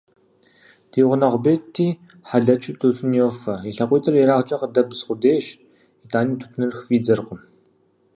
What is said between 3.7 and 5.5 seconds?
лъакъуитӏыр ерагъкӏэ къыдэбз къудейщ,